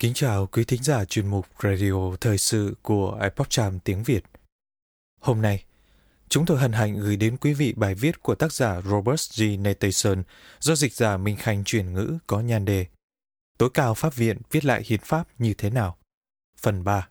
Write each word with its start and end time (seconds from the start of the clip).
Kính 0.00 0.14
chào 0.14 0.46
quý 0.46 0.64
thính 0.64 0.82
giả 0.82 1.04
chuyên 1.04 1.26
mục 1.26 1.46
Radio 1.62 2.16
Thời 2.20 2.38
sự 2.38 2.74
của 2.82 3.18
Epoch 3.22 3.48
Times 3.56 3.80
tiếng 3.84 4.02
Việt. 4.02 4.24
Hôm 5.20 5.42
nay, 5.42 5.64
chúng 6.28 6.46
tôi 6.46 6.58
hân 6.58 6.72
hạnh 6.72 7.00
gửi 7.00 7.16
đến 7.16 7.36
quý 7.36 7.54
vị 7.54 7.72
bài 7.76 7.94
viết 7.94 8.22
của 8.22 8.34
tác 8.34 8.52
giả 8.52 8.80
Robert 8.80 9.38
G. 9.38 9.42
Nathanson 9.58 10.22
do 10.58 10.74
dịch 10.74 10.94
giả 10.94 11.16
Minh 11.16 11.36
Khánh 11.36 11.64
chuyển 11.64 11.92
ngữ 11.92 12.18
có 12.26 12.40
nhan 12.40 12.64
đề 12.64 12.86
Tối 13.58 13.70
cao 13.74 13.94
Pháp 13.94 14.14
viện 14.14 14.38
viết 14.50 14.64
lại 14.64 14.82
hiến 14.86 15.00
pháp 15.00 15.28
như 15.38 15.54
thế 15.58 15.70
nào? 15.70 15.98
Phần 16.58 16.84
3 16.84 17.08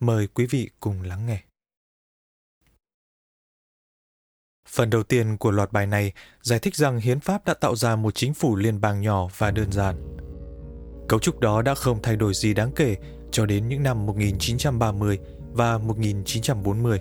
Mời 0.00 0.26
quý 0.26 0.46
vị 0.46 0.70
cùng 0.80 1.02
lắng 1.02 1.26
nghe. 1.26 1.42
Phần 4.68 4.90
đầu 4.90 5.02
tiên 5.02 5.36
của 5.36 5.50
loạt 5.50 5.72
bài 5.72 5.86
này 5.86 6.12
giải 6.42 6.58
thích 6.58 6.76
rằng 6.76 7.00
hiến 7.00 7.20
pháp 7.20 7.44
đã 7.44 7.54
tạo 7.54 7.76
ra 7.76 7.96
một 7.96 8.14
chính 8.14 8.34
phủ 8.34 8.56
liên 8.56 8.80
bang 8.80 9.00
nhỏ 9.00 9.28
và 9.38 9.50
đơn 9.50 9.72
giản. 9.72 10.27
Cấu 11.08 11.20
trúc 11.20 11.40
đó 11.40 11.62
đã 11.62 11.74
không 11.74 12.02
thay 12.02 12.16
đổi 12.16 12.34
gì 12.34 12.54
đáng 12.54 12.72
kể 12.76 12.96
cho 13.30 13.46
đến 13.46 13.68
những 13.68 13.82
năm 13.82 14.06
1930 14.06 15.18
và 15.52 15.78
1940. 15.78 17.00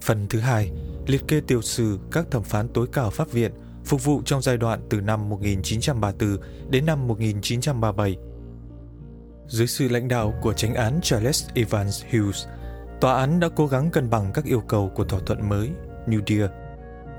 Phần 0.00 0.26
thứ 0.30 0.40
hai 0.40 0.70
liệt 1.06 1.28
kê 1.28 1.40
tiểu 1.46 1.62
sử 1.62 1.98
các 2.12 2.26
thẩm 2.30 2.42
phán 2.42 2.68
tối 2.68 2.86
cao 2.92 3.10
pháp 3.10 3.30
viện 3.30 3.52
phục 3.84 4.04
vụ 4.04 4.22
trong 4.24 4.42
giai 4.42 4.56
đoạn 4.56 4.80
từ 4.90 5.00
năm 5.00 5.28
1934 5.28 6.70
đến 6.70 6.86
năm 6.86 7.08
1937. 7.08 8.16
Dưới 9.48 9.66
sự 9.66 9.88
lãnh 9.88 10.08
đạo 10.08 10.34
của 10.42 10.52
tránh 10.52 10.74
án 10.74 11.00
Charles 11.02 11.44
Evans 11.54 12.04
Hughes, 12.04 12.46
tòa 13.00 13.16
án 13.16 13.40
đã 13.40 13.48
cố 13.56 13.66
gắng 13.66 13.90
cân 13.90 14.10
bằng 14.10 14.30
các 14.34 14.44
yêu 14.44 14.60
cầu 14.60 14.90
của 14.94 15.04
thỏa 15.04 15.20
thuận 15.26 15.48
mới 15.48 15.70
New 16.06 16.20
Deal, 16.26 16.50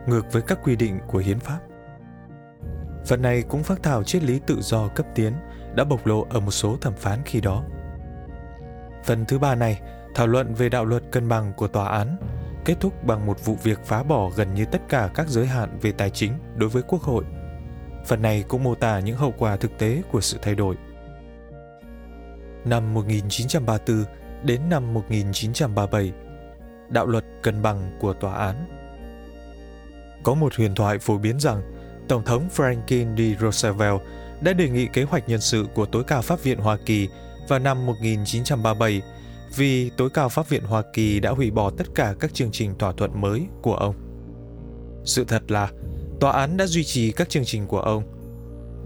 ngược 0.08 0.26
với 0.32 0.42
các 0.42 0.59
quy 0.64 0.76
định 0.76 1.00
của 1.08 1.20
hiến 1.20 1.39
pháp. 1.39 1.59
Phần 3.08 3.22
này 3.22 3.44
cũng 3.50 3.63
phát 3.63 3.83
thảo 3.83 4.03
triết 4.03 4.23
lý 4.23 4.39
tự 4.39 4.61
do 4.61 4.88
cấp 4.88 5.05
tiến 5.16 5.33
đã 5.75 5.83
bộc 5.83 6.08
lộ 6.08 6.25
ở 6.30 6.39
một 6.39 6.52
số 6.52 6.77
thẩm 6.81 6.94
phán 6.94 7.19
khi 7.25 7.41
đó. 7.41 7.64
Phần 9.03 9.25
thứ 9.25 9.39
ba 9.39 9.55
này 9.55 9.80
thảo 10.16 10.27
luận 10.27 10.53
về 10.53 10.69
đạo 10.69 10.86
luật 10.86 11.03
cân 11.11 11.27
bằng 11.27 11.53
của 11.53 11.67
tòa 11.67 11.89
án, 11.89 12.17
kết 12.66 12.75
thúc 12.80 13.03
bằng 13.03 13.25
một 13.25 13.45
vụ 13.45 13.55
việc 13.64 13.80
phá 13.86 14.03
bỏ 14.03 14.30
gần 14.30 14.53
như 14.53 14.66
tất 14.66 14.81
cả 14.89 15.09
các 15.14 15.27
giới 15.27 15.45
hạn 15.45 15.77
về 15.81 15.91
tài 15.91 16.09
chính 16.09 16.33
đối 16.55 16.69
với 16.69 16.83
quốc 16.88 17.02
hội. 17.02 17.23
Phần 18.05 18.22
này 18.22 18.44
cũng 18.47 18.64
mô 18.64 18.75
tả 18.75 18.99
những 18.99 19.17
hậu 19.17 19.33
quả 19.38 19.55
thực 19.55 19.77
tế 19.77 20.02
của 20.11 20.21
sự 20.21 20.38
thay 20.42 20.55
đổi. 20.55 20.75
Năm 22.66 22.94
1934 22.94 24.05
đến 24.44 24.69
năm 24.69 24.94
1937, 24.94 26.14
đạo 26.89 27.05
luật 27.05 27.25
cân 27.44 27.61
bằng 27.61 27.97
của 27.99 28.14
tòa 28.14 28.33
án. 28.33 28.55
Có 30.23 30.33
một 30.33 30.55
huyền 30.55 30.75
thoại 30.75 30.99
phổ 30.99 31.17
biến 31.17 31.39
rằng 31.39 31.77
Tổng 32.08 32.23
thống 32.23 32.47
Franklin 32.55 33.17
D. 33.17 33.41
Roosevelt 33.41 34.02
đã 34.41 34.53
đề 34.53 34.69
nghị 34.69 34.88
kế 34.94 35.03
hoạch 35.03 35.30
nhân 35.30 35.41
sự 35.41 35.66
của 35.73 35.86
Tối 35.86 36.03
cao 36.03 36.22
Pháp 36.22 36.44
viện 36.44 36.59
Hoa 36.59 36.77
Kỳ 36.86 37.08
vào 37.47 37.59
năm 37.59 37.86
1937 37.86 39.02
vì 39.55 39.89
Tối 39.89 40.09
cao 40.09 40.30
Pháp 40.30 40.49
viện 40.49 40.64
Hoa 40.64 40.83
Kỳ 40.94 41.19
đã 41.19 41.31
hủy 41.31 41.52
bỏ 41.52 41.69
tất 41.69 41.88
cả 41.95 42.16
các 42.19 42.33
chương 42.33 42.52
trình 42.52 42.77
thỏa 42.77 42.91
thuận 42.91 43.22
mới 43.22 43.45
của 43.61 43.75
ông. 43.75 43.95
Sự 45.05 45.25
thật 45.25 45.52
là, 45.52 45.72
tòa 46.19 46.31
án 46.31 46.58
đã 46.58 46.66
duy 46.66 46.83
trì 46.83 47.11
các 47.11 47.30
chương 47.30 47.45
trình 47.45 47.67
của 47.67 47.80
ông. 47.80 48.03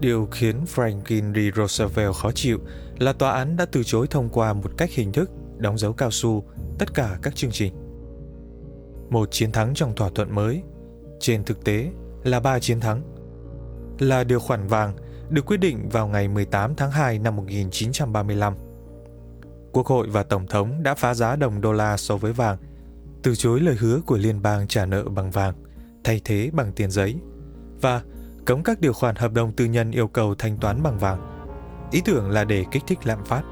Điều 0.00 0.28
khiến 0.30 0.64
Franklin 0.74 1.34
D. 1.34 1.56
Roosevelt 1.56 2.14
khó 2.14 2.32
chịu 2.32 2.58
là 2.98 3.12
tòa 3.12 3.32
án 3.32 3.56
đã 3.56 3.66
từ 3.72 3.82
chối 3.84 4.06
thông 4.10 4.28
qua 4.28 4.52
một 4.52 4.70
cách 4.76 4.90
hình 4.90 5.12
thức 5.12 5.30
đóng 5.58 5.78
dấu 5.78 5.92
cao 5.92 6.10
su 6.10 6.44
tất 6.78 6.94
cả 6.94 7.18
các 7.22 7.36
chương 7.36 7.50
trình. 7.50 7.72
Một 9.10 9.28
chiến 9.30 9.52
thắng 9.52 9.74
trong 9.74 9.94
thỏa 9.94 10.10
thuận 10.14 10.34
mới, 10.34 10.62
trên 11.20 11.44
thực 11.44 11.64
tế 11.64 11.90
là 12.24 12.40
ba 12.40 12.58
chiến 12.58 12.80
thắng 12.80 13.02
là 14.08 14.24
điều 14.24 14.40
khoản 14.40 14.66
vàng 14.66 14.94
được 15.30 15.46
quyết 15.46 15.56
định 15.56 15.88
vào 15.88 16.08
ngày 16.08 16.28
18 16.28 16.74
tháng 16.74 16.90
2 16.90 17.18
năm 17.18 17.36
1935. 17.36 18.54
Quốc 19.72 19.86
hội 19.86 20.08
và 20.08 20.22
Tổng 20.22 20.46
thống 20.46 20.82
đã 20.82 20.94
phá 20.94 21.14
giá 21.14 21.36
đồng 21.36 21.60
đô 21.60 21.72
la 21.72 21.96
so 21.96 22.16
với 22.16 22.32
vàng, 22.32 22.56
từ 23.22 23.34
chối 23.34 23.60
lời 23.60 23.76
hứa 23.78 24.00
của 24.06 24.16
liên 24.16 24.42
bang 24.42 24.68
trả 24.68 24.86
nợ 24.86 25.04
bằng 25.04 25.30
vàng, 25.30 25.54
thay 26.04 26.20
thế 26.24 26.50
bằng 26.52 26.72
tiền 26.72 26.90
giấy, 26.90 27.16
và 27.80 28.02
cấm 28.44 28.62
các 28.62 28.80
điều 28.80 28.92
khoản 28.92 29.16
hợp 29.16 29.32
đồng 29.32 29.52
tư 29.52 29.64
nhân 29.64 29.90
yêu 29.90 30.08
cầu 30.08 30.34
thanh 30.34 30.56
toán 30.56 30.82
bằng 30.82 30.98
vàng. 30.98 31.46
Ý 31.90 32.02
tưởng 32.04 32.30
là 32.30 32.44
để 32.44 32.64
kích 32.70 32.82
thích 32.86 32.98
lạm 33.04 33.24
phát. 33.24 33.42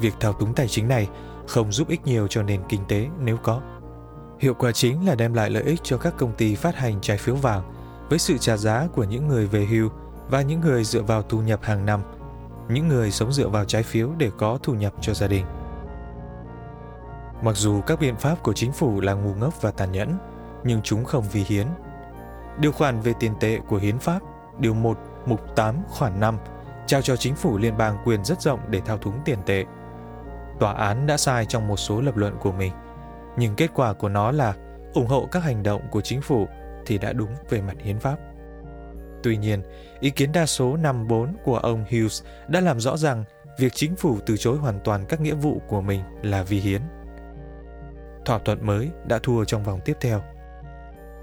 Việc 0.00 0.14
thao 0.20 0.32
túng 0.32 0.54
tài 0.54 0.68
chính 0.68 0.88
này 0.88 1.08
không 1.48 1.72
giúp 1.72 1.88
ích 1.88 2.00
nhiều 2.04 2.26
cho 2.26 2.42
nền 2.42 2.60
kinh 2.68 2.80
tế 2.88 3.08
nếu 3.20 3.36
có. 3.36 3.62
Hiệu 4.40 4.54
quả 4.54 4.72
chính 4.72 5.06
là 5.06 5.14
đem 5.14 5.34
lại 5.34 5.50
lợi 5.50 5.62
ích 5.62 5.80
cho 5.82 5.98
các 5.98 6.14
công 6.18 6.32
ty 6.36 6.54
phát 6.54 6.76
hành 6.76 7.00
trái 7.00 7.18
phiếu 7.18 7.34
vàng 7.34 7.71
với 8.12 8.18
sự 8.18 8.38
trả 8.38 8.56
giá 8.56 8.86
của 8.94 9.04
những 9.04 9.28
người 9.28 9.46
về 9.46 9.64
hưu 9.64 9.90
và 10.28 10.42
những 10.42 10.60
người 10.60 10.84
dựa 10.84 11.02
vào 11.02 11.22
thu 11.22 11.40
nhập 11.40 11.60
hàng 11.62 11.86
năm, 11.86 12.00
những 12.68 12.88
người 12.88 13.10
sống 13.10 13.32
dựa 13.32 13.48
vào 13.48 13.64
trái 13.64 13.82
phiếu 13.82 14.10
để 14.18 14.30
có 14.38 14.58
thu 14.62 14.74
nhập 14.74 14.92
cho 15.00 15.14
gia 15.14 15.26
đình. 15.26 15.46
Mặc 17.42 17.56
dù 17.56 17.80
các 17.80 18.00
biện 18.00 18.16
pháp 18.16 18.42
của 18.42 18.52
chính 18.52 18.72
phủ 18.72 19.00
là 19.00 19.12
ngu 19.12 19.34
ngốc 19.34 19.62
và 19.62 19.70
tàn 19.70 19.92
nhẫn, 19.92 20.18
nhưng 20.64 20.82
chúng 20.82 21.04
không 21.04 21.24
vi 21.32 21.44
hiến. 21.48 21.66
Điều 22.58 22.72
khoản 22.72 23.00
về 23.00 23.12
tiền 23.20 23.32
tệ 23.40 23.58
của 23.68 23.76
hiến 23.76 23.98
pháp, 23.98 24.20
điều 24.58 24.74
1, 24.74 24.98
mục 25.26 25.40
8, 25.56 25.76
khoản 25.88 26.20
5, 26.20 26.38
trao 26.86 27.02
cho 27.02 27.16
chính 27.16 27.34
phủ 27.34 27.58
liên 27.58 27.78
bang 27.78 27.98
quyền 28.04 28.24
rất 28.24 28.42
rộng 28.42 28.60
để 28.68 28.80
thao 28.80 28.98
túng 28.98 29.20
tiền 29.24 29.38
tệ. 29.46 29.64
Tòa 30.60 30.72
án 30.72 31.06
đã 31.06 31.16
sai 31.16 31.46
trong 31.46 31.68
một 31.68 31.76
số 31.76 32.00
lập 32.00 32.16
luận 32.16 32.36
của 32.40 32.52
mình, 32.52 32.72
nhưng 33.36 33.54
kết 33.54 33.70
quả 33.74 33.92
của 33.92 34.08
nó 34.08 34.30
là 34.30 34.54
ủng 34.94 35.06
hộ 35.06 35.28
các 35.32 35.42
hành 35.42 35.62
động 35.62 35.82
của 35.90 36.00
chính 36.00 36.20
phủ 36.20 36.48
thì 36.86 36.98
đã 36.98 37.12
đúng 37.12 37.30
về 37.50 37.60
mặt 37.60 37.76
hiến 37.78 37.98
pháp. 37.98 38.18
Tuy 39.22 39.36
nhiên, 39.36 39.62
ý 40.00 40.10
kiến 40.10 40.32
đa 40.32 40.46
số 40.46 40.76
5-4 40.76 41.32
của 41.44 41.58
ông 41.58 41.84
Hughes 41.90 42.22
đã 42.48 42.60
làm 42.60 42.80
rõ 42.80 42.96
rằng 42.96 43.24
việc 43.58 43.72
chính 43.74 43.96
phủ 43.96 44.18
từ 44.26 44.36
chối 44.36 44.56
hoàn 44.56 44.80
toàn 44.84 45.04
các 45.08 45.20
nghĩa 45.20 45.34
vụ 45.34 45.62
của 45.68 45.80
mình 45.80 46.02
là 46.22 46.42
vi 46.42 46.58
hiến. 46.58 46.80
Thỏa 48.24 48.38
thuận 48.38 48.66
mới 48.66 48.90
đã 49.06 49.18
thua 49.22 49.44
trong 49.44 49.62
vòng 49.62 49.80
tiếp 49.84 49.96
theo. 50.00 50.22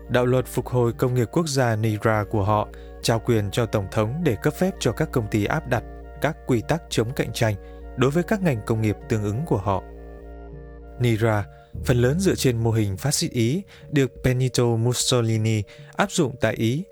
Đạo 0.09 0.25
luật 0.25 0.45
phục 0.45 0.67
hồi 0.67 0.93
công 0.93 1.13
nghiệp 1.13 1.27
quốc 1.31 1.47
gia 1.47 1.75
NIRA 1.75 2.23
của 2.29 2.43
họ 2.43 2.67
trao 3.01 3.19
quyền 3.19 3.51
cho 3.51 3.65
Tổng 3.65 3.87
thống 3.91 4.21
để 4.23 4.35
cấp 4.41 4.53
phép 4.53 4.71
cho 4.79 4.91
các 4.91 5.09
công 5.11 5.27
ty 5.27 5.45
áp 5.45 5.67
đặt 5.67 5.83
các 6.21 6.37
quy 6.47 6.61
tắc 6.67 6.83
chống 6.89 7.11
cạnh 7.11 7.33
tranh 7.33 7.55
đối 7.97 8.11
với 8.11 8.23
các 8.23 8.41
ngành 8.41 8.61
công 8.65 8.81
nghiệp 8.81 8.97
tương 9.09 9.23
ứng 9.23 9.45
của 9.45 9.57
họ. 9.57 9.83
NIRA 10.99 11.45
phần 11.85 11.97
lớn 11.97 12.19
dựa 12.19 12.35
trên 12.35 12.63
mô 12.63 12.72
hình 12.72 12.97
phát 12.97 13.13
xít 13.13 13.31
Ý 13.31 13.63
được 13.91 14.12
Benito 14.24 14.63
Mussolini 14.63 15.63
áp 15.96 16.12
dụng 16.12 16.35
tại 16.41 16.53
Ý, 16.53 16.84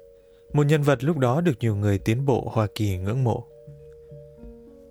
một 0.53 0.65
nhân 0.65 0.81
vật 0.81 1.03
lúc 1.03 1.17
đó 1.17 1.41
được 1.41 1.53
nhiều 1.59 1.75
người 1.75 1.97
tiến 1.99 2.25
bộ 2.25 2.51
Hoa 2.53 2.67
Kỳ 2.75 2.97
ngưỡng 2.97 3.23
mộ. 3.23 3.47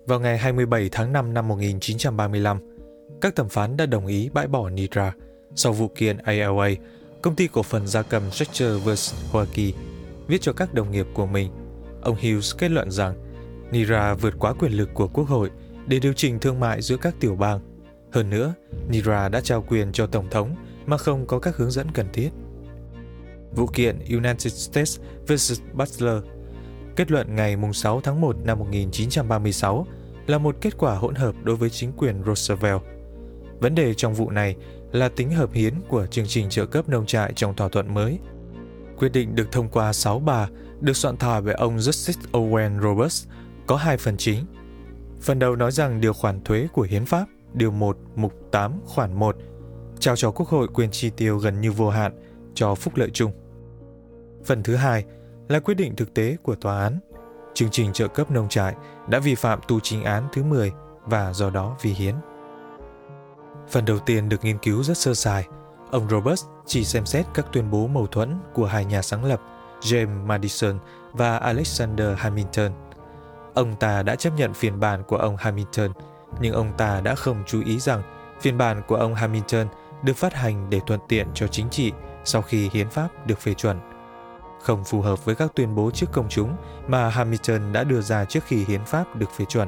Vào 0.05 0.19
ngày 0.19 0.37
27 0.37 0.89
tháng 0.91 1.13
5 1.13 1.33
năm 1.33 1.47
1935, 1.47 2.59
các 3.21 3.35
thẩm 3.35 3.49
phán 3.49 3.77
đã 3.77 3.85
đồng 3.85 4.07
ý 4.07 4.29
bãi 4.29 4.47
bỏ 4.47 4.69
NIDRA 4.69 5.13
sau 5.55 5.73
vụ 5.73 5.87
kiện 5.87 6.17
ALA, 6.17 6.69
công 7.21 7.35
ty 7.35 7.47
cổ 7.47 7.63
phần 7.63 7.87
gia 7.87 8.01
cầm 8.01 8.31
Stretcher 8.31 8.83
vs. 8.83 9.13
Hoa 9.31 9.45
Kỳ, 9.53 9.73
viết 10.27 10.41
cho 10.41 10.53
các 10.53 10.73
đồng 10.73 10.91
nghiệp 10.91 11.07
của 11.13 11.25
mình. 11.25 11.51
Ông 12.01 12.15
Hughes 12.15 12.55
kết 12.57 12.71
luận 12.71 12.91
rằng 12.91 13.15
NIRA 13.71 14.13
vượt 14.13 14.33
quá 14.39 14.53
quyền 14.53 14.71
lực 14.71 14.89
của 14.93 15.07
Quốc 15.07 15.27
hội 15.27 15.49
để 15.87 15.99
điều 15.99 16.13
chỉnh 16.13 16.39
thương 16.39 16.59
mại 16.59 16.81
giữa 16.81 16.97
các 16.97 17.15
tiểu 17.19 17.35
bang 17.35 17.59
hơn 18.11 18.29
nữa, 18.29 18.53
Nira 18.89 19.29
đã 19.29 19.41
trao 19.41 19.61
quyền 19.67 19.91
cho 19.91 20.07
Tổng 20.07 20.29
thống 20.31 20.55
mà 20.85 20.97
không 20.97 21.27
có 21.27 21.39
các 21.39 21.55
hướng 21.55 21.71
dẫn 21.71 21.91
cần 21.91 22.07
thiết. 22.13 22.29
Vụ 23.55 23.67
kiện 23.67 23.99
United 24.09 24.53
States 24.53 24.99
vs. 25.27 25.61
Butler 25.73 26.23
kết 26.95 27.11
luận 27.11 27.35
ngày 27.35 27.57
6 27.73 28.01
tháng 28.01 28.21
1 28.21 28.35
năm 28.43 28.59
1936 28.59 29.87
là 30.27 30.37
một 30.37 30.55
kết 30.61 30.77
quả 30.77 30.95
hỗn 30.95 31.15
hợp 31.15 31.35
đối 31.43 31.55
với 31.55 31.69
chính 31.69 31.91
quyền 31.97 32.23
Roosevelt. 32.25 32.81
Vấn 33.59 33.75
đề 33.75 33.93
trong 33.93 34.13
vụ 34.13 34.29
này 34.29 34.55
là 34.91 35.09
tính 35.09 35.31
hợp 35.31 35.53
hiến 35.53 35.73
của 35.87 36.05
chương 36.05 36.27
trình 36.27 36.49
trợ 36.49 36.65
cấp 36.65 36.89
nông 36.89 37.05
trại 37.05 37.33
trong 37.33 37.55
thỏa 37.55 37.69
thuận 37.69 37.93
mới. 37.93 38.19
Quyết 38.97 39.09
định 39.09 39.35
được 39.35 39.51
thông 39.51 39.69
qua 39.69 39.93
6 39.93 40.19
bà 40.19 40.47
được 40.81 40.97
soạn 40.97 41.17
thảo 41.17 41.41
bởi 41.41 41.53
ông 41.53 41.77
Justice 41.77 42.21
Owen 42.31 42.81
Roberts 42.81 43.27
có 43.67 43.75
hai 43.75 43.97
phần 43.97 44.17
chính. 44.17 44.45
Phần 45.21 45.39
đầu 45.39 45.55
nói 45.55 45.71
rằng 45.71 46.01
điều 46.01 46.13
khoản 46.13 46.43
thuế 46.43 46.67
của 46.73 46.81
hiến 46.81 47.05
pháp 47.05 47.25
điều 47.53 47.71
1, 47.71 47.97
mục 48.15 48.33
8, 48.51 48.81
khoản 48.85 49.13
1, 49.13 49.35
trao 49.99 50.15
cho 50.15 50.31
Quốc 50.31 50.49
hội 50.49 50.67
quyền 50.67 50.91
chi 50.91 51.09
tiêu 51.09 51.37
gần 51.37 51.61
như 51.61 51.71
vô 51.71 51.89
hạn 51.89 52.11
cho 52.53 52.75
phúc 52.75 52.95
lợi 52.95 53.09
chung. 53.13 53.31
Phần 54.45 54.63
thứ 54.63 54.75
hai 54.75 55.05
là 55.49 55.59
quyết 55.59 55.73
định 55.73 55.95
thực 55.95 56.13
tế 56.13 56.37
của 56.43 56.55
tòa 56.55 56.83
án. 56.83 56.99
Chương 57.53 57.69
trình 57.71 57.93
trợ 57.93 58.07
cấp 58.07 58.31
nông 58.31 58.49
trại 58.49 58.75
đã 59.07 59.19
vi 59.19 59.35
phạm 59.35 59.59
tu 59.67 59.79
chính 59.79 60.03
án 60.03 60.27
thứ 60.33 60.43
10 60.43 60.71
và 61.01 61.33
do 61.33 61.49
đó 61.49 61.75
vi 61.81 61.89
hiến. 61.89 62.15
Phần 63.69 63.85
đầu 63.85 63.99
tiên 63.99 64.29
được 64.29 64.43
nghiên 64.43 64.57
cứu 64.57 64.83
rất 64.83 64.97
sơ 64.97 65.13
sài. 65.13 65.47
Ông 65.91 66.09
Roberts 66.09 66.45
chỉ 66.65 66.83
xem 66.83 67.05
xét 67.05 67.25
các 67.33 67.45
tuyên 67.53 67.71
bố 67.71 67.87
mâu 67.87 68.07
thuẫn 68.07 68.39
của 68.53 68.65
hai 68.65 68.85
nhà 68.85 69.01
sáng 69.01 69.25
lập 69.25 69.41
James 69.81 70.25
Madison 70.25 70.79
và 71.13 71.37
Alexander 71.37 72.07
Hamilton. 72.17 72.71
Ông 73.53 73.75
ta 73.75 74.03
đã 74.03 74.15
chấp 74.15 74.33
nhận 74.37 74.53
phiên 74.53 74.79
bản 74.79 75.03
của 75.03 75.17
ông 75.17 75.37
Hamilton– 75.37 75.91
nhưng 76.39 76.53
ông 76.53 76.71
ta 76.77 77.01
đã 77.01 77.15
không 77.15 77.43
chú 77.45 77.63
ý 77.65 77.79
rằng 77.79 78.03
phiên 78.41 78.57
bản 78.57 78.81
của 78.87 78.95
ông 78.95 79.15
Hamilton 79.15 79.67
được 80.03 80.17
phát 80.17 80.33
hành 80.33 80.69
để 80.69 80.79
thuận 80.87 80.99
tiện 81.07 81.27
cho 81.33 81.47
chính 81.47 81.69
trị 81.69 81.91
sau 82.25 82.41
khi 82.41 82.69
hiến 82.73 82.89
pháp 82.89 83.27
được 83.27 83.39
phê 83.39 83.53
chuẩn. 83.53 83.79
không 84.61 84.83
phù 84.83 85.01
hợp 85.01 85.25
với 85.25 85.35
các 85.35 85.51
tuyên 85.55 85.75
bố 85.75 85.91
trước 85.91 86.07
công 86.11 86.29
chúng 86.29 86.55
mà 86.87 87.09
Hamilton 87.09 87.73
đã 87.73 87.83
đưa 87.83 88.01
ra 88.01 88.25
trước 88.25 88.43
khi 88.43 88.65
hiến 88.65 88.85
pháp 88.85 89.15
được 89.15 89.31
phê 89.37 89.45
chuẩn. 89.45 89.67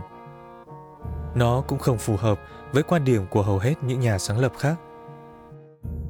Nó 1.36 1.64
cũng 1.68 1.80
không 1.80 1.98
phù 1.98 2.16
hợp 2.16 2.40
với 2.72 2.84
quan 2.84 3.06
điểm 3.06 3.28
của 3.30 3.44
hầu 3.44 3.60
hết 3.60 3.74
những 3.84 4.00
nhà 4.00 4.18
sáng 4.18 4.40
lập 4.40 4.52
khác. 4.58 4.76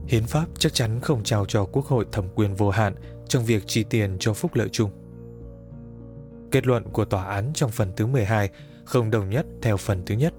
Hiến 0.08 0.24
pháp 0.24 0.46
chắc 0.58 0.74
chắn 0.74 1.00
không 1.00 1.24
trao 1.24 1.46
cho 1.46 1.66
Quốc 1.66 1.86
hội 1.86 2.06
thẩm 2.12 2.26
quyền 2.36 2.56
vô 2.56 2.70
hạn 2.70 2.96
trong 3.28 3.46
việc 3.46 3.64
chi 3.68 3.84
tiền 3.84 4.18
cho 4.20 4.34
phúc 4.34 4.52
lợi 4.56 4.70
chung. 4.72 4.92
Kết 6.52 6.68
luận 6.68 6.84
của 6.84 7.06
tòa 7.06 7.24
án 7.24 7.52
trong 7.54 7.72
phần 7.72 7.92
thứ 7.96 8.06
12 8.06 8.50
không 8.90 9.12
đồng 9.12 9.30
nhất 9.30 9.46
theo 9.62 9.78
phần 9.78 10.06
thứ 10.06 10.16
nhất. 10.16 10.34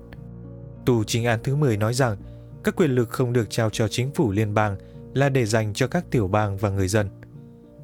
Tù 0.86 1.04
chính 1.04 1.24
án 1.24 1.40
thứ 1.42 1.56
10 1.56 1.76
nói 1.76 1.94
rằng 1.94 2.16
các 2.64 2.76
quyền 2.76 2.90
lực 2.90 3.10
không 3.10 3.32
được 3.32 3.50
trao 3.50 3.70
cho 3.70 3.88
chính 3.88 4.10
phủ 4.10 4.32
liên 4.32 4.54
bang 4.54 4.76
là 5.14 5.28
để 5.28 5.46
dành 5.46 5.74
cho 5.74 5.86
các 5.86 6.04
tiểu 6.10 6.28
bang 6.28 6.56
và 6.56 6.70
người 6.70 6.88
dân. 6.88 7.08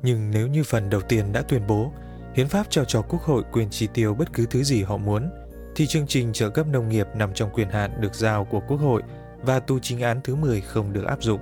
Nhưng 0.02 0.30
nếu 0.30 0.46
như 0.46 0.64
phần 0.64 0.90
đầu 0.90 1.00
tiên 1.00 1.32
đã 1.32 1.42
tuyên 1.42 1.66
bố 1.66 1.92
hiến 2.34 2.48
pháp 2.48 2.66
trao 2.70 2.84
cho 2.84 3.02
quốc 3.02 3.22
hội 3.22 3.42
quyền 3.52 3.70
chi 3.70 3.88
tiêu 3.94 4.14
bất 4.14 4.32
cứ 4.32 4.46
thứ 4.50 4.62
gì 4.62 4.82
họ 4.82 4.96
muốn, 4.96 5.30
thì 5.76 5.86
chương 5.86 6.06
trình 6.06 6.32
trợ 6.32 6.50
cấp 6.50 6.66
nông 6.66 6.88
nghiệp 6.88 7.06
nằm 7.14 7.34
trong 7.34 7.50
quyền 7.54 7.68
hạn 7.68 8.00
được 8.00 8.14
giao 8.14 8.44
của 8.44 8.60
quốc 8.68 8.80
hội 8.80 9.02
và 9.42 9.60
tu 9.60 9.78
chính 9.78 10.00
án 10.00 10.20
thứ 10.24 10.34
10 10.34 10.60
không 10.60 10.92
được 10.92 11.04
áp 11.04 11.22
dụng. 11.22 11.40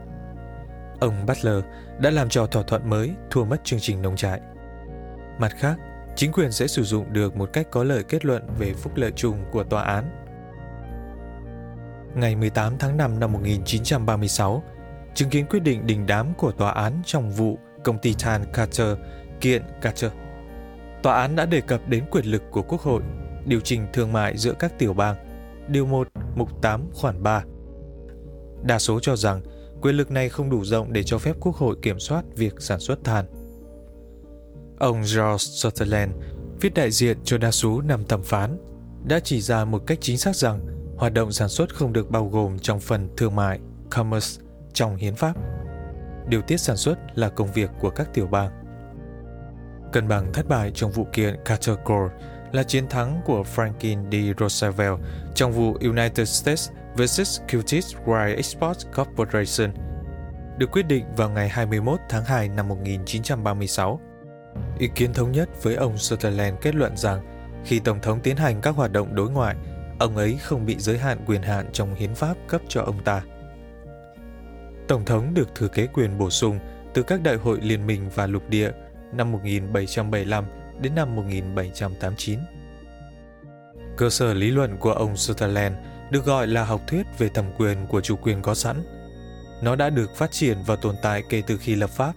Ông 1.01 1.27
Butler 1.27 1.65
đã 2.01 2.11
làm 2.11 2.29
cho 2.29 2.47
thỏa 2.47 2.63
thuận 2.63 2.91
mới 2.91 3.11
thua 3.31 3.45
mất 3.45 3.65
chương 3.65 3.81
trình 3.81 4.03
nông 4.03 4.17
trại. 4.17 4.41
Mặt 5.39 5.53
khác, 5.59 5.77
chính 6.17 6.33
quyền 6.33 6.53
sẽ 6.53 6.67
sử 6.67 6.83
dụng 6.83 7.13
được 7.13 7.37
một 7.37 7.51
cách 7.53 7.67
có 7.71 7.85
lợi 7.85 8.03
kết 8.03 8.25
luận 8.25 8.43
về 8.59 8.75
phúc 8.75 8.93
lợi 8.97 9.13
chung 9.17 9.37
của 9.53 9.65
tòa 9.65 9.83
án. 9.83 10.11
Ngày 12.15 12.37
18 12.37 12.79
tháng 12.79 12.97
5 12.97 13.21
năm 13.21 13.33
1936, 13.33 14.63
chứng 15.15 15.31
kiến 15.31 15.47
quyết 15.47 15.61
định 15.61 15.87
đình 15.87 16.07
đám 16.07 16.35
của 16.35 16.53
tòa 16.53 16.71
án 16.71 17.03
trong 17.05 17.31
vụ 17.31 17.59
công 17.85 17.99
ty 17.99 18.15
than 18.19 18.45
Carter 18.53 18.99
kiện 19.41 19.63
Carter. 19.81 20.13
Tòa 21.03 21.21
án 21.21 21.37
đã 21.37 21.47
đề 21.47 21.61
cập 21.61 21.89
đến 21.89 22.05
quyền 22.11 22.25
lực 22.25 22.43
của 22.51 22.63
Quốc 22.63 22.81
hội 22.81 23.03
điều 23.47 23.61
chỉnh 23.61 23.87
thương 23.93 24.13
mại 24.13 24.37
giữa 24.37 24.55
các 24.59 24.79
tiểu 24.79 24.93
bang. 24.93 25.17
Điều 25.69 25.87
1, 25.87 26.09
mục 26.37 26.63
8, 26.63 26.91
khoản 26.93 27.23
3. 27.23 27.45
Đa 28.63 28.79
số 28.79 29.01
cho 29.01 29.17
rằng 29.17 29.43
quyền 29.81 29.97
lực 29.97 30.11
này 30.11 30.29
không 30.29 30.51
đủ 30.51 30.65
rộng 30.65 30.93
để 30.93 31.03
cho 31.03 31.19
phép 31.19 31.37
Quốc 31.41 31.57
hội 31.57 31.77
kiểm 31.83 31.99
soát 31.99 32.25
việc 32.37 32.55
sản 32.59 32.81
xuất 32.81 33.05
than. 33.05 33.44
Ông 34.79 34.97
George 34.97 35.39
Sutherland, 35.39 36.13
viết 36.61 36.75
đại 36.75 36.91
diện 36.91 37.19
cho 37.25 37.39
đa 37.39 37.51
số 37.51 37.81
năm 37.81 38.05
thẩm 38.05 38.23
phán, 38.23 38.59
đã 39.05 39.21
chỉ 39.21 39.41
ra 39.41 39.65
một 39.65 39.83
cách 39.87 39.99
chính 40.01 40.19
xác 40.19 40.37
rằng 40.37 40.61
hoạt 40.97 41.13
động 41.13 41.33
sản 41.33 41.49
xuất 41.49 41.75
không 41.75 41.93
được 41.93 42.11
bao 42.11 42.29
gồm 42.29 42.59
trong 42.59 42.81
phần 42.81 43.09
thương 43.17 43.37
mại, 43.37 43.61
commerce, 43.91 44.43
trong 44.73 44.97
hiến 44.97 45.15
pháp. 45.15 45.37
Điều 46.29 46.43
tiết 46.43 46.57
sản 46.57 46.77
xuất 46.77 46.99
là 47.15 47.29
công 47.29 47.53
việc 47.53 47.71
của 47.81 47.91
các 47.91 48.15
tiểu 48.15 48.27
bang. 48.27 48.51
Cân 49.93 50.09
bằng 50.09 50.33
thất 50.33 50.49
bại 50.49 50.71
trong 50.75 50.91
vụ 50.91 51.07
kiện 51.13 51.37
Carter 51.45 51.77
Gore 51.85 52.15
là 52.53 52.63
chiến 52.63 52.89
thắng 52.89 53.21
của 53.25 53.45
Franklin 53.55 54.11
D. 54.11 54.41
Roosevelt 54.41 54.99
trong 55.35 55.53
vụ 55.53 55.75
United 55.81 56.29
States 56.29 56.71
vs. 56.97 57.41
Curtis 57.53 57.95
Wright 58.07 58.37
Export 58.37 58.87
Corporation, 58.97 59.71
được 60.59 60.71
quyết 60.73 60.87
định 60.87 61.05
vào 61.17 61.31
ngày 61.31 61.49
21 61.49 62.01
tháng 62.09 62.25
2 62.25 62.49
năm 62.49 62.69
1936. 62.69 64.01
Ý 64.79 64.89
kiến 64.95 65.13
thống 65.13 65.33
nhất 65.33 65.49
với 65.63 65.75
ông 65.75 65.99
Sutherland 65.99 66.57
kết 66.61 66.75
luận 66.75 66.97
rằng 66.97 67.21
khi 67.65 67.79
Tổng 67.79 68.01
thống 68.01 68.21
tiến 68.21 68.37
hành 68.37 68.61
các 68.61 68.75
hoạt 68.75 68.93
động 68.93 69.15
đối 69.15 69.31
ngoại, 69.31 69.57
ông 69.99 70.17
ấy 70.17 70.39
không 70.43 70.67
bị 70.67 70.77
giới 70.79 70.99
hạn 70.99 71.19
quyền 71.27 71.43
hạn 71.43 71.67
trong 71.73 71.95
hiến 71.95 72.15
pháp 72.15 72.37
cấp 72.49 72.61
cho 72.69 72.83
ông 72.83 73.05
ta. 73.05 73.23
Tổng 74.89 75.05
thống 75.05 75.35
được 75.35 75.55
thừa 75.55 75.69
kế 75.69 75.87
quyền 75.87 76.19
bổ 76.19 76.31
sung 76.31 76.59
từ 76.95 77.03
các 77.03 77.23
đại 77.23 77.37
hội 77.37 77.59
liên 77.63 77.87
minh 77.87 78.11
và 78.15 78.27
lục 78.27 78.49
địa 78.49 78.71
năm 79.13 79.33
1775 79.33 80.45
đến 80.81 80.95
năm 80.95 81.17
1789. 81.17 82.39
Cơ 83.97 84.11
sở 84.11 84.35
lý 84.35 84.51
luận 84.51 84.77
của 84.79 84.93
ông 84.93 85.17
Sutherland 85.17 85.75
được 86.11 86.25
gọi 86.25 86.47
là 86.47 86.65
học 86.65 86.81
thuyết 86.87 87.07
về 87.19 87.29
thẩm 87.29 87.45
quyền 87.59 87.87
của 87.87 88.01
chủ 88.01 88.17
quyền 88.17 88.43
có 88.43 88.55
sẵn. 88.55 88.83
Nó 89.63 89.77
đã 89.77 89.91
được 89.91 90.17
phát 90.17 90.31
triển 90.31 90.59
và 90.67 90.77
tồn 90.77 90.95
tại 91.03 91.23
kể 91.29 91.43
từ 91.47 91.57
khi 91.57 91.75
lập 91.75 91.91
pháp. 91.91 92.13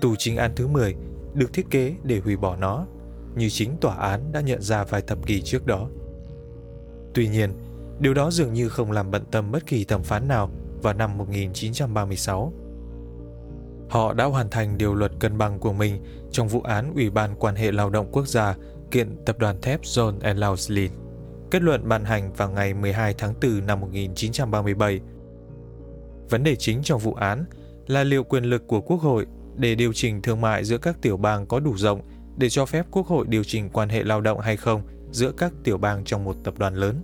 Tù 0.00 0.16
chính 0.16 0.36
án 0.36 0.52
thứ 0.56 0.66
10 0.66 0.94
được 1.38 1.52
thiết 1.52 1.66
kế 1.70 1.94
để 2.02 2.20
hủy 2.24 2.36
bỏ 2.36 2.56
nó, 2.56 2.86
như 3.36 3.48
chính 3.48 3.76
tòa 3.80 3.94
án 3.94 4.32
đã 4.32 4.40
nhận 4.40 4.62
ra 4.62 4.84
vài 4.84 5.02
thập 5.02 5.26
kỷ 5.26 5.42
trước 5.42 5.66
đó. 5.66 5.88
Tuy 7.14 7.28
nhiên, 7.28 7.52
điều 8.00 8.14
đó 8.14 8.30
dường 8.30 8.52
như 8.52 8.68
không 8.68 8.92
làm 8.92 9.10
bận 9.10 9.24
tâm 9.30 9.52
bất 9.52 9.66
kỳ 9.66 9.84
thẩm 9.84 10.02
phán 10.02 10.28
nào 10.28 10.50
vào 10.82 10.94
năm 10.94 11.18
1936. 11.18 12.52
Họ 13.88 14.12
đã 14.12 14.24
hoàn 14.24 14.50
thành 14.50 14.78
điều 14.78 14.94
luật 14.94 15.12
cân 15.20 15.38
bằng 15.38 15.58
của 15.58 15.72
mình 15.72 16.02
trong 16.30 16.48
vụ 16.48 16.60
án 16.60 16.94
Ủy 16.94 17.10
ban 17.10 17.36
quan 17.38 17.54
hệ 17.54 17.72
lao 17.72 17.90
động 17.90 18.08
quốc 18.12 18.28
gia 18.28 18.56
kiện 18.90 19.16
tập 19.26 19.38
đoàn 19.38 19.60
thép 19.60 19.82
John 19.82 20.20
and 20.20 20.38
Lauslin. 20.38 20.90
Kết 21.50 21.62
luận 21.62 21.88
ban 21.88 22.04
hành 22.04 22.32
vào 22.32 22.50
ngày 22.50 22.74
12 22.74 23.14
tháng 23.18 23.34
4 23.42 23.66
năm 23.66 23.80
1937. 23.80 25.00
Vấn 26.30 26.44
đề 26.44 26.56
chính 26.56 26.82
trong 26.82 27.00
vụ 27.00 27.14
án 27.14 27.44
là 27.86 28.04
liệu 28.04 28.24
quyền 28.24 28.44
lực 28.44 28.66
của 28.66 28.80
Quốc 28.80 29.00
hội 29.00 29.26
để 29.58 29.74
điều 29.74 29.92
chỉnh 29.92 30.22
thương 30.22 30.40
mại 30.40 30.64
giữa 30.64 30.78
các 30.78 30.96
tiểu 31.02 31.16
bang 31.16 31.46
có 31.46 31.60
đủ 31.60 31.76
rộng 31.76 32.00
để 32.36 32.48
cho 32.48 32.66
phép 32.66 32.86
Quốc 32.90 33.06
hội 33.06 33.26
điều 33.28 33.44
chỉnh 33.44 33.70
quan 33.70 33.88
hệ 33.88 34.04
lao 34.04 34.20
động 34.20 34.40
hay 34.40 34.56
không 34.56 34.82
giữa 35.10 35.32
các 35.32 35.52
tiểu 35.64 35.78
bang 35.78 36.04
trong 36.04 36.24
một 36.24 36.36
tập 36.44 36.54
đoàn 36.58 36.74
lớn. 36.74 37.02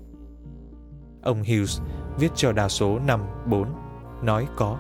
Ông 1.22 1.44
Hughes 1.44 1.80
viết 2.18 2.28
cho 2.34 2.52
đa 2.52 2.68
số 2.68 2.98
5-4 3.46 3.66
nói 4.22 4.46
có. 4.56 4.78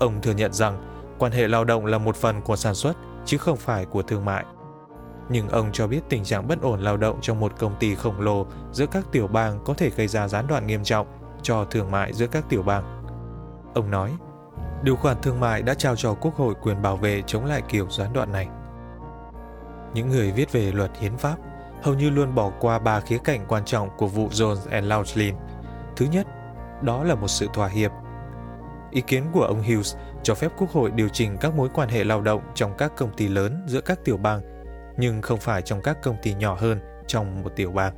Ông 0.00 0.22
thừa 0.22 0.34
nhận 0.34 0.52
rằng 0.52 0.90
quan 1.18 1.32
hệ 1.32 1.48
lao 1.48 1.64
động 1.64 1.86
là 1.86 1.98
một 1.98 2.16
phần 2.16 2.40
của 2.42 2.56
sản 2.56 2.74
xuất 2.74 2.96
chứ 3.24 3.38
không 3.38 3.56
phải 3.56 3.84
của 3.84 4.02
thương 4.02 4.24
mại. 4.24 4.44
Nhưng 5.28 5.48
ông 5.48 5.72
cho 5.72 5.86
biết 5.86 6.00
tình 6.08 6.24
trạng 6.24 6.48
bất 6.48 6.62
ổn 6.62 6.80
lao 6.80 6.96
động 6.96 7.18
trong 7.20 7.40
một 7.40 7.52
công 7.58 7.76
ty 7.80 7.94
khổng 7.94 8.20
lồ 8.20 8.46
giữa 8.72 8.86
các 8.86 9.06
tiểu 9.12 9.26
bang 9.26 9.60
có 9.64 9.74
thể 9.74 9.90
gây 9.96 10.08
ra 10.08 10.28
gián 10.28 10.46
đoạn 10.46 10.66
nghiêm 10.66 10.84
trọng 10.84 11.06
cho 11.42 11.64
thương 11.64 11.90
mại 11.90 12.12
giữa 12.12 12.26
các 12.26 12.44
tiểu 12.48 12.62
bang. 12.62 13.04
Ông 13.74 13.90
nói, 13.90 14.10
điều 14.84 14.96
khoản 14.96 15.16
thương 15.22 15.40
mại 15.40 15.62
đã 15.62 15.74
trao 15.74 15.96
cho 15.96 16.14
Quốc 16.14 16.34
hội 16.34 16.54
quyền 16.62 16.82
bảo 16.82 16.96
vệ 16.96 17.22
chống 17.26 17.44
lại 17.44 17.62
kiểu 17.68 17.90
gián 17.90 18.12
đoạn 18.12 18.32
này. 18.32 18.48
Những 19.94 20.08
người 20.08 20.32
viết 20.32 20.52
về 20.52 20.72
luật 20.72 20.90
hiến 20.98 21.16
pháp 21.16 21.36
hầu 21.82 21.94
như 21.94 22.10
luôn 22.10 22.34
bỏ 22.34 22.50
qua 22.60 22.78
ba 22.78 23.00
khía 23.00 23.18
cạnh 23.18 23.44
quan 23.48 23.64
trọng 23.64 23.88
của 23.96 24.06
vụ 24.06 24.28
Jones 24.28 24.70
and 24.70 24.86
Laughlin. 24.86 25.34
Thứ 25.96 26.06
nhất, 26.06 26.26
đó 26.82 27.04
là 27.04 27.14
một 27.14 27.28
sự 27.28 27.48
thỏa 27.52 27.68
hiệp. 27.68 27.90
Ý 28.90 29.00
kiến 29.00 29.24
của 29.32 29.44
ông 29.44 29.62
Hughes 29.62 29.96
cho 30.22 30.34
phép 30.34 30.52
Quốc 30.58 30.70
hội 30.70 30.90
điều 30.90 31.08
chỉnh 31.08 31.36
các 31.40 31.54
mối 31.54 31.68
quan 31.74 31.88
hệ 31.88 32.04
lao 32.04 32.20
động 32.20 32.42
trong 32.54 32.76
các 32.78 32.92
công 32.96 33.16
ty 33.16 33.28
lớn 33.28 33.64
giữa 33.66 33.80
các 33.80 34.04
tiểu 34.04 34.16
bang, 34.16 34.40
nhưng 34.98 35.22
không 35.22 35.40
phải 35.40 35.62
trong 35.62 35.82
các 35.82 36.02
công 36.02 36.16
ty 36.22 36.34
nhỏ 36.34 36.56
hơn 36.60 36.80
trong 37.06 37.42
một 37.42 37.52
tiểu 37.56 37.72
bang. 37.72 37.94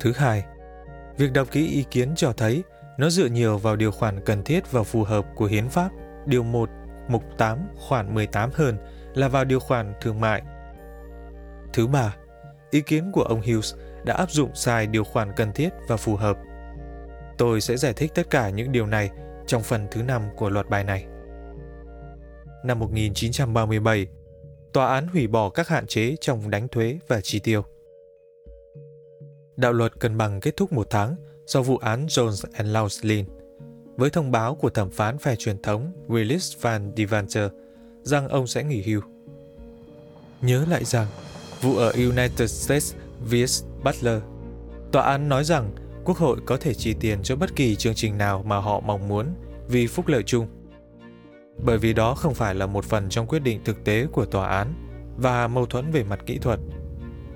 Thứ 0.00 0.12
hai, 0.16 0.44
việc 1.16 1.32
đọc 1.32 1.48
kỹ 1.50 1.66
ý 1.66 1.84
kiến 1.90 2.12
cho 2.16 2.32
thấy 2.32 2.64
nó 2.98 3.10
dựa 3.10 3.26
nhiều 3.26 3.58
vào 3.58 3.76
điều 3.76 3.90
khoản 3.90 4.20
cần 4.24 4.42
thiết 4.42 4.72
và 4.72 4.82
phù 4.82 5.04
hợp 5.04 5.26
của 5.34 5.46
hiến 5.46 5.68
pháp, 5.68 5.90
điều 6.26 6.42
1, 6.42 6.70
mục 7.08 7.22
8, 7.38 7.58
khoản 7.76 8.14
18 8.14 8.50
hơn 8.54 8.76
là 9.14 9.28
vào 9.28 9.44
điều 9.44 9.60
khoản 9.60 9.94
thương 10.00 10.20
mại 10.20 10.42
Thứ 11.72 11.86
ba, 11.86 12.16
ý 12.70 12.80
kiến 12.80 13.12
của 13.12 13.22
ông 13.22 13.40
Hughes 13.40 13.74
đã 14.04 14.14
áp 14.14 14.30
dụng 14.30 14.50
sai 14.54 14.86
điều 14.86 15.04
khoản 15.04 15.32
cần 15.36 15.52
thiết 15.52 15.68
và 15.88 15.96
phù 15.96 16.16
hợp. 16.16 16.36
Tôi 17.38 17.60
sẽ 17.60 17.76
giải 17.76 17.92
thích 17.92 18.12
tất 18.14 18.30
cả 18.30 18.50
những 18.50 18.72
điều 18.72 18.86
này 18.86 19.10
trong 19.46 19.62
phần 19.62 19.86
thứ 19.90 20.02
năm 20.02 20.22
của 20.36 20.50
loạt 20.50 20.68
bài 20.68 20.84
này. 20.84 21.06
Năm 22.64 22.78
1937, 22.78 24.06
tòa 24.72 24.86
án 24.86 25.08
hủy 25.08 25.26
bỏ 25.26 25.50
các 25.50 25.68
hạn 25.68 25.86
chế 25.86 26.16
trong 26.20 26.50
đánh 26.50 26.68
thuế 26.68 26.98
và 27.08 27.20
chi 27.20 27.40
tiêu. 27.40 27.62
Đạo 29.56 29.72
luật 29.72 30.00
cân 30.00 30.18
bằng 30.18 30.40
kết 30.40 30.56
thúc 30.56 30.72
một 30.72 30.86
tháng 30.90 31.16
sau 31.46 31.62
vụ 31.62 31.76
án 31.76 32.06
Jones 32.06 32.48
and 32.52 32.68
Lauslin, 32.68 33.24
với 33.96 34.10
thông 34.10 34.30
báo 34.30 34.54
của 34.54 34.70
thẩm 34.70 34.90
phán 34.90 35.18
phe 35.18 35.36
truyền 35.36 35.62
thống 35.62 35.92
Willis 36.08 36.56
van 36.60 36.92
Devanter 36.96 37.50
rằng 38.02 38.28
ông 38.28 38.46
sẽ 38.46 38.64
nghỉ 38.64 38.82
hưu. 38.82 39.00
Nhớ 40.40 40.64
lại 40.68 40.84
rằng, 40.84 41.06
vụ 41.60 41.76
ở 41.76 41.92
United 41.92 42.50
States 42.50 42.94
vs. 43.30 43.64
Butler. 43.84 44.22
Tòa 44.92 45.02
án 45.02 45.28
nói 45.28 45.44
rằng 45.44 45.70
Quốc 46.04 46.16
hội 46.16 46.38
có 46.46 46.56
thể 46.56 46.74
chi 46.74 46.94
tiền 47.00 47.22
cho 47.22 47.36
bất 47.36 47.56
kỳ 47.56 47.76
chương 47.76 47.94
trình 47.94 48.18
nào 48.18 48.42
mà 48.42 48.58
họ 48.58 48.80
mong 48.80 49.08
muốn 49.08 49.26
vì 49.68 49.86
phúc 49.86 50.08
lợi 50.08 50.22
chung. 50.22 50.46
Bởi 51.58 51.78
vì 51.78 51.92
đó 51.92 52.14
không 52.14 52.34
phải 52.34 52.54
là 52.54 52.66
một 52.66 52.84
phần 52.84 53.08
trong 53.08 53.26
quyết 53.26 53.38
định 53.38 53.60
thực 53.64 53.84
tế 53.84 54.06
của 54.12 54.24
tòa 54.24 54.48
án 54.48 54.74
và 55.16 55.48
mâu 55.48 55.66
thuẫn 55.66 55.90
về 55.90 56.04
mặt 56.04 56.20
kỹ 56.26 56.38
thuật. 56.38 56.60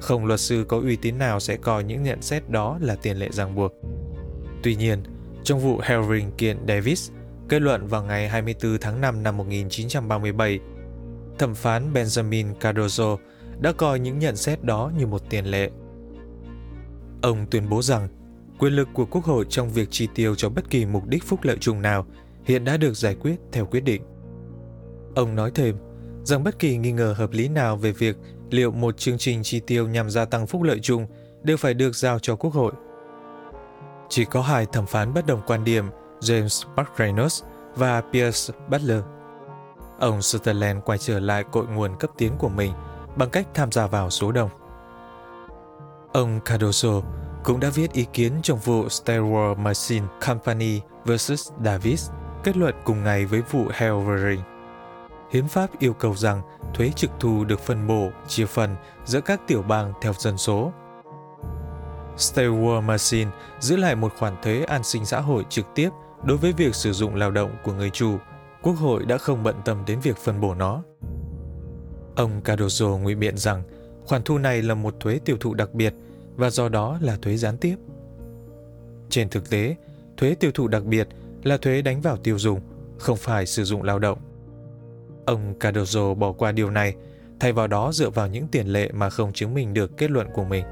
Không 0.01 0.27
luật 0.27 0.41
sư 0.41 0.65
có 0.69 0.81
uy 0.81 0.97
tín 0.97 1.19
nào 1.19 1.41
sẽ 1.41 1.57
coi 1.57 1.85
những 1.85 2.03
nhận 2.03 2.23
xét 2.23 2.51
đó 2.51 2.79
là 2.81 2.97
tiền 3.03 3.17
lệ 3.17 3.29
ràng 3.33 3.55
buộc. 3.55 3.73
Tuy 4.63 4.77
nhiên, 4.77 5.03
trong 5.45 5.61
vụ 5.61 5.81
Herring 5.83 6.31
kiện 6.31 6.57
Davis, 6.69 7.11
kết 7.49 7.63
luận 7.63 7.87
vào 7.87 8.05
ngày 8.05 8.29
24 8.29 8.79
tháng 8.81 9.01
5 9.01 9.23
năm 9.23 9.37
1937, 9.37 10.61
thẩm 11.39 11.55
phán 11.55 11.93
Benjamin 11.93 12.55
Cardozo 12.61 13.17
đã 13.61 13.73
coi 13.73 14.01
những 14.01 14.19
nhận 14.19 14.37
xét 14.37 14.65
đó 14.65 14.93
như 14.99 15.07
một 15.07 15.23
tiền 15.31 15.45
lệ. 15.45 15.71
Ông 17.23 17.47
tuyên 17.51 17.69
bố 17.69 17.83
rằng 17.83 18.09
quyền 18.59 18.73
lực 18.73 18.89
của 18.95 19.07
Quốc 19.07 19.25
hội 19.25 19.47
trong 19.49 19.71
việc 19.71 19.89
chi 19.91 20.09
tiêu 20.15 20.35
cho 20.35 20.49
bất 20.49 20.71
kỳ 20.71 20.87
mục 20.87 21.07
đích 21.07 21.25
phúc 21.25 21.41
lợi 21.43 21.57
chung 21.61 21.83
nào 21.83 22.07
hiện 22.45 22.65
đã 22.65 22.77
được 22.77 22.97
giải 22.97 23.15
quyết 23.15 23.37
theo 23.53 23.67
quyết 23.67 23.81
định. 23.81 24.03
Ông 25.15 25.35
nói 25.35 25.51
thêm 25.55 25.77
rằng 26.25 26.45
bất 26.45 26.59
kỳ 26.59 26.77
nghi 26.77 26.93
ngờ 26.93 27.15
hợp 27.19 27.31
lý 27.33 27.49
nào 27.49 27.77
về 27.77 27.93
việc 27.93 28.17
liệu 28.51 28.71
một 28.71 28.99
chương 28.99 29.19
trình 29.19 29.43
chi 29.43 29.61
tiêu 29.61 29.89
nhằm 29.89 30.11
gia 30.11 30.25
tăng 30.25 30.47
phúc 30.47 30.63
lợi 30.63 30.79
chung 30.83 31.07
đều 31.43 31.57
phải 31.57 31.75
được 31.75 31.97
giao 31.97 32.19
cho 32.19 32.37
Quốc 32.37 32.55
hội. 32.55 32.73
Chỉ 34.11 34.25
có 34.25 34.43
hai 34.43 34.67
thẩm 34.67 34.87
phán 34.87 35.15
bất 35.15 35.27
đồng 35.27 35.41
quan 35.47 35.65
điểm 35.65 35.85
James 36.21 36.69
McReynolds 36.77 37.43
và 37.75 38.03
Pierce 38.13 38.55
Butler. 38.69 39.01
Ông 39.99 40.23
Sutherland 40.23 40.79
quay 40.85 40.99
trở 40.99 41.21
lại 41.21 41.45
cội 41.53 41.67
nguồn 41.67 41.97
cấp 41.97 42.11
tiến 42.17 42.33
của 42.39 42.49
mình 42.49 42.73
bằng 43.17 43.31
cách 43.31 43.47
tham 43.55 43.73
gia 43.73 43.87
vào 43.87 44.11
số 44.11 44.33
đông. 44.33 44.51
Ông 46.13 46.41
Cardoso 46.45 47.03
cũng 47.45 47.61
đã 47.61 47.71
viết 47.75 47.93
ý 47.93 48.07
kiến 48.13 48.33
trong 48.43 48.59
vụ 48.59 48.89
Star 48.89 49.21
Wars 49.21 49.57
Machine 49.57 50.07
Company 50.27 50.81
vs. 51.05 51.51
Davis, 51.65 52.11
kết 52.45 52.57
luận 52.57 52.75
cùng 52.85 53.05
ngày 53.05 53.27
với 53.27 53.43
vụ 53.51 53.65
Helvering. 53.73 54.41
Hiến 55.31 55.49
pháp 55.49 55.79
yêu 55.79 55.93
cầu 55.93 56.15
rằng 56.17 56.43
thuế 56.75 56.91
trực 56.97 57.11
thu 57.21 57.45
được 57.45 57.61
phân 57.61 57.87
bổ, 57.87 58.09
chia 58.29 58.47
phần 58.47 58.77
giữa 59.05 59.21
các 59.21 59.41
tiểu 59.47 59.63
bang 59.63 59.93
theo 60.03 60.13
dân 60.13 60.39
số. 60.39 60.73
Star 62.17 62.47
War 62.47 62.83
Machine 62.83 63.31
giữ 63.61 63.77
lại 63.77 63.97
một 63.97 64.13
khoản 64.19 64.35
thuế 64.43 64.65
an 64.65 64.85
sinh 64.85 65.05
xã 65.05 65.21
hội 65.21 65.45
trực 65.49 65.67
tiếp 65.75 65.91
đối 66.25 66.37
với 66.37 66.53
việc 66.53 66.75
sử 66.75 66.93
dụng 66.93 67.15
lao 67.15 67.31
động 67.31 67.51
của 67.65 67.73
người 67.73 67.91
chủ. 67.91 68.17
Quốc 68.63 68.73
hội 68.73 69.05
đã 69.05 69.19
không 69.19 69.43
bận 69.43 69.57
tâm 69.65 69.83
đến 69.87 70.01
việc 70.01 70.17
phân 70.17 70.41
bổ 70.41 70.55
nó. 70.55 70.83
Ông 72.17 72.41
Cardozo 72.45 72.99
ngụy 72.99 73.15
biện 73.15 73.37
rằng 73.37 73.63
khoản 74.07 74.23
thu 74.23 74.39
này 74.39 74.63
là 74.63 74.75
một 74.75 74.95
thuế 75.01 75.21
tiêu 75.25 75.37
thụ 75.41 75.55
đặc 75.55 75.75
biệt 75.75 75.95
và 76.37 76.51
do 76.51 76.69
đó 76.69 76.99
là 77.01 77.17
thuế 77.23 77.37
gián 77.37 77.57
tiếp. 77.57 77.77
Trên 79.09 79.29
thực 79.29 79.51
tế, 79.51 79.77
thuế 80.17 80.35
tiêu 80.35 80.51
thụ 80.55 80.69
đặc 80.69 80.85
biệt 80.85 81.09
là 81.43 81.57
thuế 81.57 81.83
đánh 81.83 82.01
vào 82.01 82.17
tiêu 82.17 82.39
dùng, 82.39 82.61
không 82.99 83.17
phải 83.17 83.47
sử 83.47 83.65
dụng 83.65 83.83
lao 83.83 83.99
động. 83.99 84.19
Ông 85.27 85.55
Cardozo 85.61 86.15
bỏ 86.15 86.33
qua 86.33 86.53
điều 86.53 86.71
này, 86.71 86.95
thay 87.41 87.53
vào 87.53 87.67
đó 87.67 87.93
dựa 87.93 88.11
vào 88.11 88.29
những 88.29 88.49
tiền 88.49 88.67
lệ 88.67 88.91
mà 88.93 89.11
không 89.11 89.33
chứng 89.33 89.55
minh 89.55 89.75
được 89.75 89.97
kết 89.97 90.11
luận 90.11 90.27
của 90.35 90.45
mình. 90.45 90.65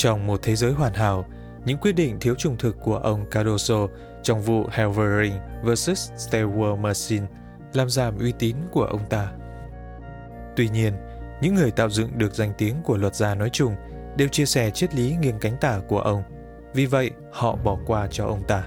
Trong 0.00 0.26
một 0.26 0.40
thế 0.42 0.56
giới 0.56 0.72
hoàn 0.72 0.94
hảo, 0.94 1.24
những 1.64 1.78
quyết 1.78 1.92
định 1.92 2.20
thiếu 2.20 2.34
trung 2.34 2.56
thực 2.58 2.76
của 2.80 2.96
ông 2.96 3.30
Cardoso 3.30 3.86
trong 4.22 4.42
vụ 4.42 4.66
Helvering 4.70 5.32
vs. 5.62 6.10
Star 6.16 6.44
Machine 6.78 7.26
làm 7.72 7.90
giảm 7.90 8.18
uy 8.18 8.32
tín 8.32 8.56
của 8.70 8.84
ông 8.84 9.00
ta. 9.10 9.32
Tuy 10.56 10.68
nhiên, 10.68 10.92
những 11.42 11.54
người 11.54 11.70
tạo 11.70 11.90
dựng 11.90 12.18
được 12.18 12.34
danh 12.34 12.52
tiếng 12.58 12.74
của 12.84 12.96
luật 12.96 13.14
gia 13.14 13.34
nói 13.34 13.50
chung 13.52 13.74
đều 14.16 14.28
chia 14.28 14.46
sẻ 14.46 14.70
triết 14.70 14.94
lý 14.94 15.16
nghiêng 15.20 15.38
cánh 15.38 15.56
tả 15.60 15.80
của 15.88 16.00
ông, 16.00 16.22
vì 16.74 16.86
vậy 16.86 17.10
họ 17.32 17.56
bỏ 17.56 17.78
qua 17.86 18.08
cho 18.10 18.26
ông 18.26 18.42
ta. 18.48 18.62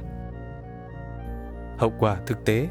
Hậu 1.77 1.93
quả 1.99 2.17
thực 2.25 2.45
tế 2.45 2.67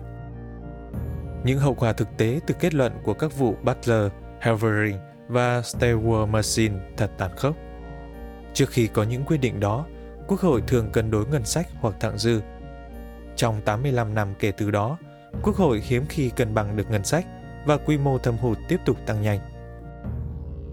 Những 1.45 1.59
hậu 1.59 1.75
quả 1.75 1.92
thực 1.92 2.09
tế 2.16 2.40
từ 2.47 2.54
kết 2.61 2.75
luận 2.75 2.92
của 3.04 3.14
các 3.14 3.38
vụ 3.38 3.54
Butler, 3.62 4.12
Helvering 4.40 4.99
và 5.28 5.62
Star 5.62 5.97
Machine 6.28 6.78
thật 6.97 7.11
tàn 7.19 7.37
khốc. 7.37 7.57
Trước 8.55 8.71
khi 8.71 8.87
có 8.87 9.03
những 9.03 9.25
quyết 9.25 9.37
định 9.37 9.61
đó, 9.61 9.87
Quốc 10.29 10.41
hội 10.41 10.63
thường 10.67 10.91
cân 10.93 11.11
đối 11.11 11.27
ngân 11.27 11.45
sách 11.45 11.69
hoặc 11.81 11.95
thặng 12.01 12.19
dư. 12.19 12.41
Trong 13.37 13.61
85 13.65 14.15
năm 14.15 14.35
kể 14.39 14.53
từ 14.53 14.71
đó, 14.71 14.99
Quốc 15.43 15.57
hội 15.57 15.83
hiếm 15.85 16.05
khi 16.09 16.31
cân 16.31 16.55
bằng 16.55 16.77
được 16.77 16.91
ngân 16.91 17.05
sách 17.05 17.27
và 17.67 17.77
quy 17.77 17.99
mô 17.99 18.19
thâm 18.19 18.37
hụt 18.37 18.59
tiếp 18.69 18.81
tục 18.87 18.97
tăng 19.07 19.23
nhanh. 19.23 19.41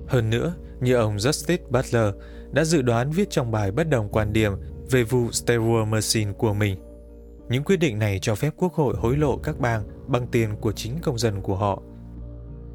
Hơn 0.07 0.29
nữa, 0.29 0.53
như 0.81 0.95
ông 0.95 1.17
Justice 1.17 1.69
Butler 1.69 2.15
đã 2.51 2.63
dự 2.63 2.81
đoán 2.81 3.11
viết 3.11 3.29
trong 3.29 3.51
bài 3.51 3.71
bất 3.71 3.89
đồng 3.89 4.09
quan 4.09 4.33
điểm 4.33 4.51
về 4.91 5.03
vụ 5.03 5.31
Star 5.31 5.57
Wars 5.57 5.85
Machine 5.85 6.31
của 6.31 6.53
mình. 6.53 6.77
Những 7.49 7.63
quyết 7.63 7.77
định 7.77 7.99
này 7.99 8.19
cho 8.21 8.35
phép 8.35 8.53
Quốc 8.57 8.73
hội 8.73 8.95
hối 8.97 9.17
lộ 9.17 9.37
các 9.37 9.59
bang 9.59 9.83
bằng 10.07 10.27
tiền 10.27 10.55
của 10.61 10.71
chính 10.71 10.99
công 11.01 11.17
dân 11.17 11.41
của 11.41 11.55
họ. 11.55 11.81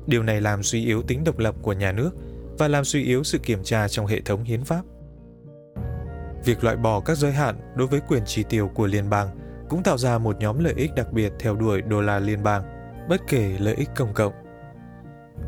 Điều 0.07 0.23
này 0.23 0.41
làm 0.41 0.63
suy 0.63 0.85
yếu 0.85 1.03
tính 1.03 1.25
độc 1.25 1.39
lập 1.39 1.55
của 1.63 1.73
nhà 1.73 1.93
nước 1.93 2.11
và 2.59 2.69
làm 2.69 2.85
suy 2.85 3.05
yếu 3.05 3.25
sự 3.25 3.39
kiểm 3.39 3.63
tra 3.65 3.89
trong 3.89 4.07
hệ 4.07 4.21
thống 4.21 4.45
hiến 4.45 4.65
pháp. 4.65 4.83
Việc 6.45 6.65
loại 6.65 6.77
bỏ 6.77 7.01
các 7.01 7.17
giới 7.17 7.33
hạn 7.33 7.57
đối 7.75 7.87
với 7.87 8.01
quyền 8.09 8.25
chi 8.25 8.45
tiêu 8.49 8.71
của 8.75 8.87
liên 8.87 9.11
bang 9.11 9.29
cũng 9.69 9.83
tạo 9.83 9.99
ra 9.99 10.19
một 10.19 10.37
nhóm 10.41 10.65
lợi 10.65 10.75
ích 10.77 10.95
đặc 10.95 11.13
biệt 11.13 11.33
theo 11.39 11.57
đuổi 11.57 11.83
đô 11.83 12.01
la 12.01 12.19
liên 12.19 12.43
bang, 12.43 12.63
bất 13.09 13.21
kể 13.29 13.57
lợi 13.59 13.75
ích 13.75 13.89
công 13.97 14.15
cộng. 14.15 14.33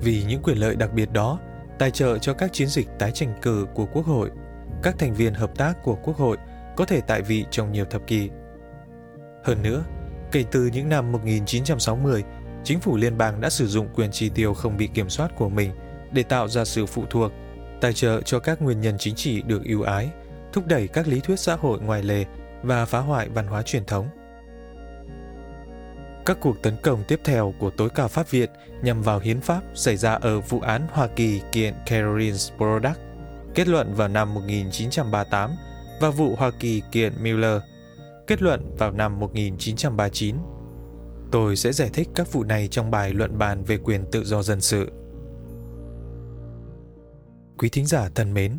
Vì 0.03 0.25
những 0.29 0.43
quyền 0.43 0.59
lợi 0.59 0.77
đặc 0.77 0.93
biệt 0.93 1.13
đó, 1.13 1.39
tài 1.79 1.91
trợ 1.91 2.19
cho 2.19 2.35
các 2.35 2.53
chiến 2.53 2.69
dịch 2.69 2.89
tái 2.99 3.13
tranh 3.13 3.35
cử 3.43 3.67
của 3.75 3.87
Quốc 3.87 4.07
hội, 4.07 4.31
các 4.83 4.99
thành 4.99 5.15
viên 5.15 5.35
hợp 5.35 5.57
tác 5.57 5.83
của 5.83 5.97
Quốc 6.05 6.17
hội 6.17 6.37
có 6.77 6.85
thể 6.85 7.01
tại 7.01 7.23
vị 7.23 7.45
trong 7.51 7.73
nhiều 7.73 7.85
thập 7.85 8.07
kỷ. 8.07 8.31
Hơn 9.45 9.63
nữa, 9.63 9.85
kể 10.33 10.45
từ 10.51 10.71
những 10.73 10.89
năm 10.89 11.13
1960, 11.13 12.25
chính 12.65 12.81
phủ 12.81 12.97
liên 12.97 13.19
bang 13.19 13.41
đã 13.41 13.51
sử 13.51 13.67
dụng 13.67 13.89
quyền 13.95 14.11
chi 14.11 14.29
tiêu 14.29 14.55
không 14.55 14.77
bị 14.77 14.87
kiểm 14.87 15.09
soát 15.09 15.31
của 15.37 15.49
mình 15.49 15.71
để 16.13 16.23
tạo 16.23 16.49
ra 16.49 16.65
sự 16.65 16.87
phụ 16.87 17.05
thuộc, 17.11 17.33
tài 17.81 17.93
trợ 17.93 18.21
cho 18.21 18.39
các 18.39 18.63
nguyên 18.63 18.81
nhân 18.81 18.97
chính 18.99 19.15
trị 19.15 19.43
được 19.43 19.65
ưu 19.65 19.83
ái– 19.83 20.11
thúc 20.57 20.67
đẩy 20.67 20.89
các 20.89 21.09
lý 21.09 21.21
thuyết 21.21 21.39
xã 21.39 21.57
hội 21.57 21.81
ngoài 21.81 22.03
lề 22.03 22.25
và 22.63 22.85
phá 22.85 22.99
hoại 22.99 23.29
văn 23.29 23.47
hóa 23.47 23.63
truyền 23.63 23.85
thống. 23.85 24.09
Các 26.27 26.39
cuộc 26.41 26.63
tấn 26.63 26.77
công 26.83 27.05
tiếp 27.09 27.21
theo 27.25 27.55
của 27.59 27.71
tối 27.71 27.89
cao 27.95 28.09
pháp 28.09 28.31
viện 28.31 28.51
nhằm 28.83 29.03
vào 29.03 29.19
hiến 29.19 29.41
pháp 29.41 29.63
xảy 29.75 29.97
ra 29.97 30.15
ở 30.15 30.41
vụ 30.41 30.61
án 30.61 30.87
Hoa 30.91 31.07
Kỳ 31.07 31.41
kiện 31.53 31.75
Caroline's 31.87 32.57
Product, 32.57 33.01
kết 33.55 33.69
luận 33.69 33.95
vào 33.95 34.09
năm 34.09 34.35
1938 34.35 35.51
và 36.01 36.11
vụ 36.11 36.37
Hoa 36.37 36.51
Kỳ 36.61 36.83
kiện 36.93 37.13
Miller, 37.23 37.63
kết 38.27 38.43
luận 38.43 38.77
vào 38.79 38.91
năm 38.91 39.21
1939. 39.21 40.37
Tôi 41.31 41.57
sẽ 41.57 41.73
giải 41.73 41.91
thích 41.93 42.09
các 42.15 42.33
vụ 42.33 42.45
này 42.45 42.69
trong 42.69 42.91
bài 42.91 43.13
luận 43.13 43.39
bàn 43.39 43.65
về 43.65 43.79
quyền 43.79 44.05
tự 44.13 44.25
do 44.25 44.43
dân 44.43 44.61
sự. 44.61 44.93
Quý 47.59 47.69
thính 47.69 47.87
giả 47.87 48.09
thân 48.15 48.35
mến, 48.35 48.59